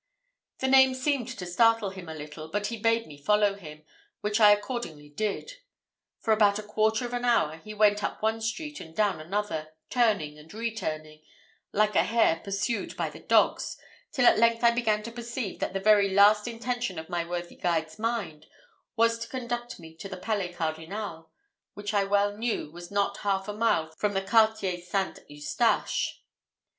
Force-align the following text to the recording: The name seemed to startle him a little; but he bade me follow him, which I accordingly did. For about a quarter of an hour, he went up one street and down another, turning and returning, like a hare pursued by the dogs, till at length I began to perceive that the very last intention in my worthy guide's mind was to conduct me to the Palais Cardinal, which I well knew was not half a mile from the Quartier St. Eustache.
The 0.61 0.67
name 0.67 0.95
seemed 0.95 1.27
to 1.37 1.45
startle 1.45 1.91
him 1.91 2.09
a 2.09 2.15
little; 2.15 2.47
but 2.47 2.65
he 2.65 2.77
bade 2.79 3.05
me 3.05 3.19
follow 3.21 3.53
him, 3.53 3.83
which 4.21 4.39
I 4.39 4.49
accordingly 4.49 5.09
did. 5.09 5.53
For 6.21 6.31
about 6.31 6.57
a 6.57 6.63
quarter 6.63 7.05
of 7.05 7.13
an 7.13 7.23
hour, 7.23 7.57
he 7.57 7.75
went 7.75 8.03
up 8.03 8.19
one 8.19 8.41
street 8.41 8.79
and 8.79 8.95
down 8.95 9.21
another, 9.21 9.75
turning 9.91 10.39
and 10.39 10.51
returning, 10.51 11.21
like 11.71 11.95
a 11.95 12.01
hare 12.01 12.41
pursued 12.43 12.97
by 12.97 13.11
the 13.11 13.19
dogs, 13.19 13.77
till 14.11 14.25
at 14.25 14.39
length 14.39 14.63
I 14.63 14.71
began 14.71 15.03
to 15.03 15.11
perceive 15.11 15.59
that 15.59 15.73
the 15.73 15.79
very 15.79 16.09
last 16.09 16.47
intention 16.47 16.97
in 16.97 17.05
my 17.07 17.23
worthy 17.23 17.55
guide's 17.55 17.99
mind 17.99 18.47
was 18.95 19.19
to 19.19 19.27
conduct 19.29 19.79
me 19.79 19.95
to 19.97 20.09
the 20.09 20.17
Palais 20.17 20.51
Cardinal, 20.51 21.29
which 21.75 21.93
I 21.93 22.05
well 22.05 22.35
knew 22.35 22.71
was 22.71 22.89
not 22.89 23.17
half 23.17 23.47
a 23.47 23.53
mile 23.53 23.91
from 23.99 24.13
the 24.13 24.23
Quartier 24.23 24.81
St. 24.81 25.19
Eustache. 25.27 26.23